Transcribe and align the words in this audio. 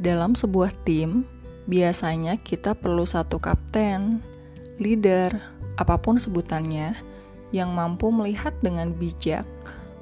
Dalam 0.00 0.32
sebuah 0.32 0.72
tim, 0.88 1.28
biasanya 1.68 2.40
kita 2.40 2.72
perlu 2.72 3.04
satu 3.04 3.36
kapten, 3.36 4.24
leader, 4.80 5.28
apa 5.76 6.00
pun 6.00 6.16
sebutannya, 6.16 6.96
yang 7.52 7.76
mampu 7.76 8.08
melihat 8.08 8.56
dengan 8.64 8.96
bijak, 8.96 9.44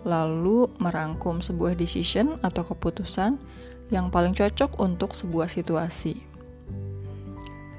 lalu 0.07 0.71
merangkum 0.79 1.43
sebuah 1.43 1.75
decision 1.75 2.39
atau 2.47 2.63
keputusan 2.63 3.43
yang 3.91 4.07
paling 4.07 4.39
cocok 4.39 4.79
untuk 4.79 5.19
sebuah 5.19 5.51
situasi. 5.51 6.15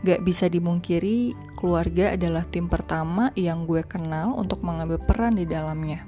Gak 0.04 0.20
bisa 0.28 0.52
dimungkiri, 0.52 1.32
keluarga 1.56 2.20
adalah 2.20 2.44
tim 2.44 2.68
pertama 2.68 3.32
yang 3.40 3.64
gue 3.64 3.80
kenal 3.88 4.36
untuk 4.36 4.60
mengambil 4.60 5.00
peran 5.00 5.40
di 5.40 5.48
dalamnya. 5.48 6.04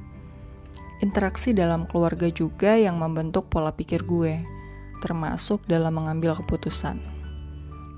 Interaksi 0.99 1.55
dalam 1.55 1.87
keluarga 1.87 2.27
juga 2.27 2.75
yang 2.75 2.99
membentuk 2.99 3.47
pola 3.47 3.71
pikir 3.71 4.03
gue, 4.03 4.43
termasuk 5.01 5.65
dalam 5.65 5.97
mengambil 5.97 6.37
keputusan. 6.37 7.01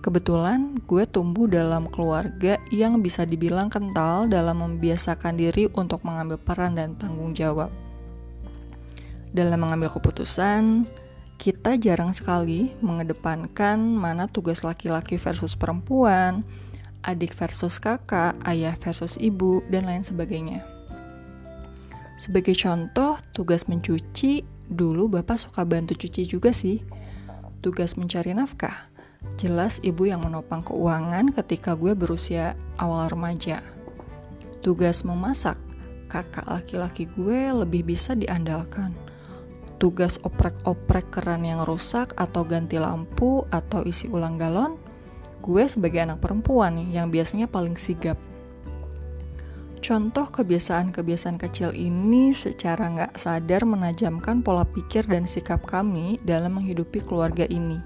Kebetulan 0.03 0.83
gue 0.83 1.07
tumbuh 1.07 1.47
dalam 1.47 1.87
keluarga 1.87 2.59
yang 2.71 2.99
bisa 2.99 3.23
dibilang 3.23 3.71
kental 3.71 4.27
dalam 4.27 4.59
membiasakan 4.59 5.39
diri 5.39 5.71
untuk 5.75 6.03
mengambil 6.03 6.35
peran 6.39 6.75
dan 6.75 6.95
tanggung 6.99 7.31
jawab. 7.31 7.71
Dalam 9.31 9.63
mengambil 9.63 9.91
keputusan, 9.95 10.83
kita 11.39 11.79
jarang 11.79 12.11
sekali 12.11 12.71
mengedepankan 12.83 13.79
mana 13.79 14.27
tugas 14.27 14.63
laki-laki 14.63 15.15
versus 15.15 15.55
perempuan, 15.55 16.43
adik 17.03 17.35
versus 17.35 17.79
kakak, 17.79 18.35
ayah 18.47 18.75
versus 18.79 19.19
ibu, 19.19 19.59
dan 19.67 19.87
lain 19.87 20.03
sebagainya. 20.03 20.63
Sebagai 22.15 22.55
contoh, 22.55 23.19
tugas 23.35 23.67
mencuci, 23.67 24.43
dulu 24.69 25.07
bapak 25.07 25.39
suka 25.39 25.63
bantu 25.63 25.97
cuci 25.97 26.27
juga 26.27 26.51
sih. 26.51 26.83
Tugas 27.63 27.95
mencari 27.95 28.35
nafkah, 28.35 28.91
jelas 29.39 29.79
ibu 29.81 30.03
yang 30.07 30.23
menopang 30.23 30.63
keuangan 30.67 31.31
ketika 31.31 31.79
gue 31.79 31.95
berusia 31.95 32.59
awal 32.75 33.07
remaja. 33.07 33.63
Tugas 34.59 35.07
memasak, 35.07 35.55
kakak 36.11 36.47
laki-laki 36.47 37.07
gue 37.07 37.51
lebih 37.51 37.87
bisa 37.87 38.15
diandalkan 38.15 38.91
tugas 39.83 40.15
oprek-oprek 40.23 41.11
keran 41.11 41.43
yang 41.43 41.67
rusak 41.67 42.15
atau 42.15 42.47
ganti 42.47 42.79
lampu 42.79 43.43
atau 43.51 43.83
isi 43.83 44.07
ulang 44.07 44.39
galon, 44.39 44.79
gue 45.43 45.63
sebagai 45.67 46.07
anak 46.07 46.23
perempuan 46.23 46.87
yang 46.87 47.11
biasanya 47.11 47.51
paling 47.51 47.75
sigap. 47.75 48.15
Contoh 49.83 50.31
kebiasaan-kebiasaan 50.31 51.35
kecil 51.35 51.75
ini 51.75 52.31
secara 52.31 52.87
nggak 52.87 53.19
sadar 53.19 53.67
menajamkan 53.67 54.39
pola 54.39 54.63
pikir 54.63 55.03
dan 55.03 55.27
sikap 55.27 55.59
kami 55.67 56.23
dalam 56.23 56.55
menghidupi 56.55 57.03
keluarga 57.03 57.43
ini. 57.51 57.83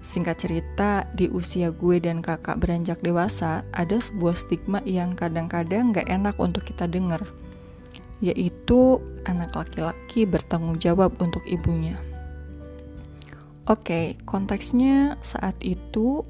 Singkat 0.00 0.36
cerita, 0.40 1.04
di 1.12 1.28
usia 1.28 1.68
gue 1.68 2.00
dan 2.00 2.24
kakak 2.24 2.56
beranjak 2.56 3.04
dewasa, 3.04 3.68
ada 3.76 4.00
sebuah 4.00 4.32
stigma 4.32 4.80
yang 4.88 5.12
kadang-kadang 5.12 5.92
nggak 5.92 6.08
enak 6.08 6.32
untuk 6.40 6.64
kita 6.64 6.88
dengar 6.88 7.20
yaitu 8.24 8.96
anak 9.28 9.52
laki-laki 9.52 10.24
bertanggung 10.24 10.80
jawab 10.80 11.12
untuk 11.20 11.44
ibunya. 11.44 12.00
Oke, 13.66 14.16
konteksnya 14.24 15.20
saat 15.20 15.58
itu 15.60 16.22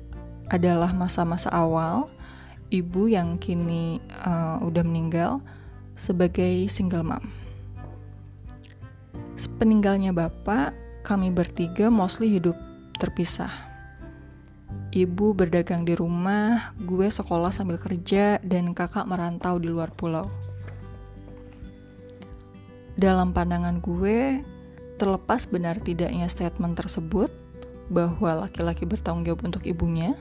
adalah 0.51 0.91
masa-masa 0.97 1.53
awal 1.53 2.11
ibu 2.72 3.09
yang 3.11 3.36
kini 3.36 4.03
uh, 4.25 4.62
udah 4.62 4.83
meninggal 4.83 5.39
sebagai 5.95 6.67
single 6.67 7.06
mom. 7.06 7.25
Sepeninggalnya 9.36 10.17
bapak, 10.17 10.72
kami 11.05 11.28
bertiga 11.28 11.92
mostly 11.92 12.41
hidup 12.41 12.56
terpisah. 12.97 13.53
Ibu 14.97 15.37
berdagang 15.37 15.84
di 15.84 15.93
rumah, 15.93 16.72
gue 16.81 17.06
sekolah 17.12 17.53
sambil 17.53 17.76
kerja, 17.76 18.41
dan 18.41 18.72
kakak 18.72 19.05
merantau 19.05 19.60
di 19.60 19.69
luar 19.69 19.93
pulau 19.93 20.26
dalam 22.97 23.37
pandangan 23.37 23.76
gue, 23.84 24.41
terlepas 24.97 25.44
benar 25.44 25.76
tidaknya 25.84 26.26
statement 26.32 26.81
tersebut 26.81 27.28
bahwa 27.93 28.49
laki-laki 28.49 28.88
bertanggung 28.88 29.28
jawab 29.28 29.53
untuk 29.53 29.62
ibunya, 29.69 30.16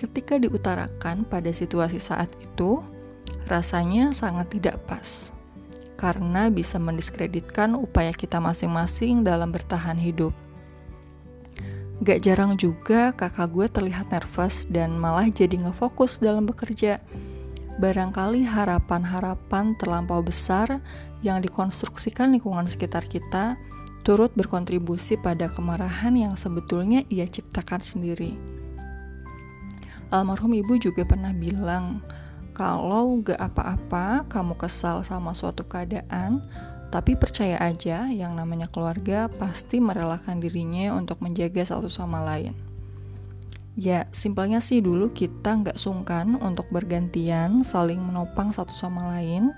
ketika 0.00 0.40
diutarakan 0.40 1.28
pada 1.28 1.52
situasi 1.52 2.00
saat 2.00 2.32
itu, 2.40 2.80
rasanya 3.44 4.16
sangat 4.16 4.48
tidak 4.48 4.80
pas 4.88 5.36
karena 6.00 6.48
bisa 6.48 6.80
mendiskreditkan 6.80 7.76
upaya 7.76 8.16
kita 8.16 8.40
masing-masing 8.40 9.20
dalam 9.20 9.52
bertahan 9.52 10.00
hidup. 10.00 10.32
Gak 12.00 12.24
jarang 12.24 12.56
juga 12.56 13.12
kakak 13.12 13.52
gue 13.52 13.66
terlihat 13.68 14.08
nervous 14.08 14.64
dan 14.72 14.96
malah 14.96 15.28
jadi 15.28 15.60
ngefokus 15.60 16.16
dalam 16.16 16.48
bekerja. 16.48 16.96
Barangkali 17.76 18.48
harapan-harapan 18.48 19.76
terlampau 19.76 20.24
besar 20.24 20.80
yang 21.20 21.44
dikonstruksikan 21.44 22.32
lingkungan 22.32 22.64
sekitar 22.64 23.04
kita 23.04 23.60
turut 24.00 24.32
berkontribusi 24.32 25.20
pada 25.20 25.52
kemarahan 25.52 26.16
yang 26.16 26.32
sebetulnya 26.40 27.04
ia 27.12 27.28
ciptakan 27.28 27.84
sendiri. 27.84 28.32
Almarhum 30.10 30.58
ibu 30.58 30.74
juga 30.74 31.06
pernah 31.06 31.30
bilang, 31.30 32.02
kalau 32.50 33.22
gak 33.22 33.38
apa-apa 33.38 34.26
kamu 34.26 34.58
kesal 34.58 35.06
sama 35.06 35.30
suatu 35.32 35.62
keadaan, 35.62 36.42
tapi 36.90 37.14
percaya 37.14 37.54
aja 37.62 38.10
yang 38.10 38.34
namanya 38.34 38.66
keluarga 38.66 39.30
pasti 39.30 39.78
merelakan 39.78 40.42
dirinya 40.42 40.98
untuk 40.98 41.22
menjaga 41.22 41.62
satu 41.62 41.86
sama 41.86 42.26
lain. 42.26 42.50
Ya, 43.78 44.10
simpelnya 44.10 44.58
sih 44.58 44.82
dulu 44.82 45.14
kita 45.14 45.54
nggak 45.62 45.78
sungkan 45.78 46.34
untuk 46.42 46.66
bergantian 46.74 47.62
saling 47.62 48.02
menopang 48.02 48.50
satu 48.50 48.74
sama 48.74 49.14
lain, 49.14 49.54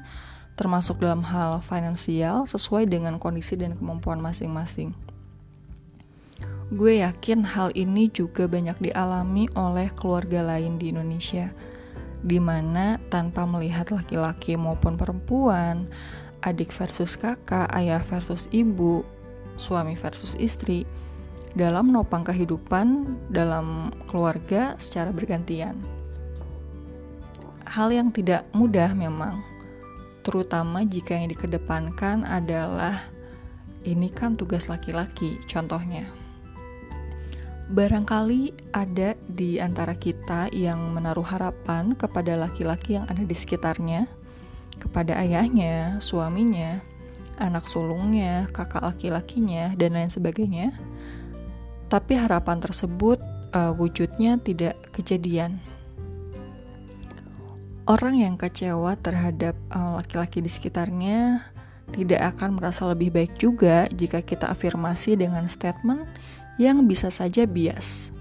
termasuk 0.61 1.01
dalam 1.01 1.25
hal 1.25 1.65
finansial 1.65 2.45
sesuai 2.45 2.85
dengan 2.87 3.17
kondisi 3.17 3.57
dan 3.57 3.73
kemampuan 3.73 4.21
masing-masing. 4.21 4.93
Gue 6.73 7.05
yakin 7.05 7.45
hal 7.45 7.69
ini 7.77 8.09
juga 8.09 8.49
banyak 8.49 8.81
dialami 8.81 9.45
oleh 9.53 9.93
keluarga 9.93 10.41
lain 10.41 10.81
di 10.81 10.89
Indonesia, 10.89 11.53
di 12.25 12.41
mana 12.41 12.97
tanpa 13.13 13.45
melihat 13.45 13.93
laki-laki 13.93 14.57
maupun 14.57 14.97
perempuan, 14.97 15.85
adik 16.41 16.73
versus 16.73 17.13
kakak, 17.13 17.69
ayah 17.77 18.01
versus 18.09 18.49
ibu, 18.57 19.05
suami 19.61 20.01
versus 20.01 20.33
istri, 20.41 20.89
dalam 21.53 21.93
menopang 21.93 22.25
kehidupan 22.25 23.05
dalam 23.29 23.93
keluarga 24.09 24.73
secara 24.81 25.13
bergantian. 25.13 25.77
Hal 27.69 27.93
yang 27.93 28.09
tidak 28.17 28.49
mudah 28.57 28.97
memang, 28.97 29.45
terutama 30.25 30.89
jika 30.89 31.21
yang 31.21 31.29
dikedepankan 31.29 32.25
adalah 32.25 32.97
ini 33.85 34.09
kan 34.09 34.41
tugas 34.41 34.73
laki-laki, 34.73 35.37
contohnya. 35.45 36.22
Barangkali 37.71 38.51
ada 38.75 39.15
di 39.31 39.63
antara 39.63 39.95
kita 39.95 40.51
yang 40.51 40.91
menaruh 40.97 41.25
harapan 41.25 41.95
kepada 41.95 42.35
laki-laki 42.35 42.99
yang 42.99 43.07
ada 43.07 43.23
di 43.23 43.37
sekitarnya, 43.37 44.11
kepada 44.83 45.21
ayahnya, 45.23 46.03
suaminya, 46.03 46.83
anak 47.39 47.71
sulungnya, 47.71 48.51
kakak 48.51 48.83
laki-lakinya, 48.83 49.79
dan 49.79 49.95
lain 49.95 50.11
sebagainya. 50.11 50.75
Tapi 51.87 52.19
harapan 52.19 52.59
tersebut 52.59 53.23
uh, 53.55 53.71
wujudnya 53.77 54.41
tidak 54.43 54.75
kejadian 54.97 55.61
Orang 57.83 58.15
yang 58.15 58.39
kecewa 58.39 58.95
terhadap 58.95 59.59
eh, 59.75 59.91
laki-laki 59.99 60.39
uh, 60.39 60.45
di 60.47 60.51
sekitarnya 60.51 61.43
tidak 61.91 62.39
akan 62.39 62.55
merasa 62.55 62.87
lebih 62.87 63.11
baik 63.11 63.35
juga 63.43 63.91
jika 63.91 64.23
kita 64.23 64.47
afirmasi 64.47 65.19
dengan 65.19 65.51
statement 65.51 66.07
yang 66.61 66.85
bisa 66.85 67.09
saja 67.09 67.49
bias. 67.49 68.13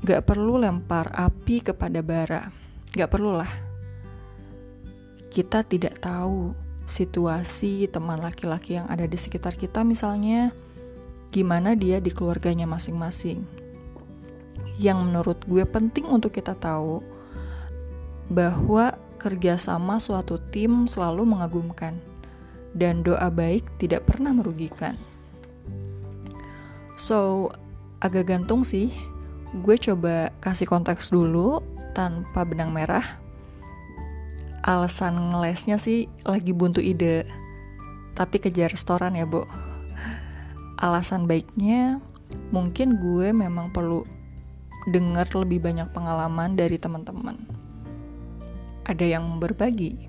Gak 0.00 0.24
perlu 0.24 0.56
lempar 0.60 1.12
api 1.12 1.60
kepada 1.60 2.00
bara, 2.00 2.48
gak 2.96 3.12
perlulah. 3.12 3.50
Kita 5.30 5.62
tidak 5.62 6.00
tahu 6.00 6.56
situasi 6.90 7.86
teman 7.86 8.18
laki-laki 8.18 8.74
yang 8.80 8.88
ada 8.90 9.06
di 9.06 9.14
sekitar 9.14 9.54
kita 9.54 9.86
misalnya, 9.86 10.50
gimana 11.30 11.78
dia 11.78 12.02
di 12.02 12.10
keluarganya 12.10 12.66
masing-masing. 12.66 13.44
Yang 14.80 14.98
menurut 15.06 15.38
gue 15.46 15.62
penting 15.68 16.08
untuk 16.10 16.34
kita 16.34 16.56
tahu, 16.58 17.04
bahwa 18.32 18.96
kerjasama 19.20 20.00
suatu 20.00 20.40
tim 20.50 20.88
selalu 20.88 21.28
mengagumkan, 21.28 21.94
dan 22.74 23.04
doa 23.04 23.28
baik 23.30 23.62
tidak 23.78 24.08
pernah 24.08 24.32
merugikan. 24.32 24.98
So, 27.00 27.48
agak 28.04 28.28
gantung 28.28 28.60
sih. 28.60 28.92
Gue 29.64 29.80
coba 29.80 30.28
kasih 30.44 30.68
konteks 30.68 31.08
dulu 31.08 31.64
tanpa 31.96 32.44
benang 32.44 32.76
merah. 32.76 33.16
Alasan 34.60 35.32
ngelesnya 35.32 35.80
sih 35.80 36.12
lagi 36.28 36.52
buntu 36.52 36.84
ide, 36.84 37.24
tapi 38.12 38.36
kejar 38.36 38.68
restoran 38.68 39.16
ya, 39.16 39.24
Bu. 39.24 39.48
Alasan 40.76 41.24
baiknya, 41.24 42.04
mungkin 42.52 43.00
gue 43.00 43.32
memang 43.32 43.72
perlu 43.72 44.04
dengar 44.92 45.24
lebih 45.32 45.64
banyak 45.64 45.88
pengalaman 45.96 46.52
dari 46.52 46.76
teman-teman. 46.76 47.40
Ada 48.84 49.16
yang 49.16 49.40
berbagi? 49.40 50.04